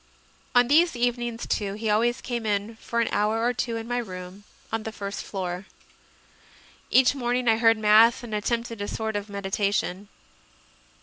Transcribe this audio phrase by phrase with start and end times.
[0.55, 3.99] On these evenings, too, he always came in for an hour or two in my
[3.99, 5.67] room, on the first floor.
[6.89, 10.07] Each morning I heard Mass and attempted a sort of med itation.